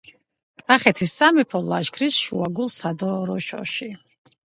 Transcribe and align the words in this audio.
კახეთის 0.61 1.11
სამეფო 1.19 1.61
ლაშქრის 1.73 2.17
შუაგულ 2.21 2.71
სადროშოში. 2.77 3.91